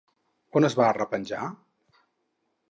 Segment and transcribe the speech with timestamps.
[0.61, 1.43] On es va arrepenjar?